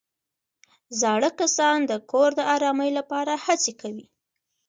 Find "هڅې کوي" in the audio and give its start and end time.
3.45-4.05